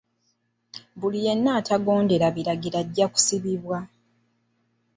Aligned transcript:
Buli 0.99 1.19
yenna 1.25 1.51
atagondera 1.59 2.27
biragiro 2.37 2.77
ajja 2.83 3.05
kusibibwa. 3.13 3.77